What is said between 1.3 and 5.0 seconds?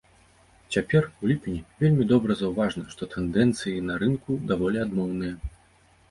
ліпені, вельмі добра заўважна, што тэндэнцыі на рынку даволі